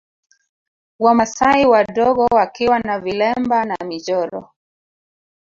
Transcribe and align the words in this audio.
Wamasai 0.99 1.65
wadogo 1.65 2.25
wakiwa 2.25 2.79
na 2.79 2.99
vilemba 2.99 3.65
na 3.65 3.77
michoro 3.85 4.51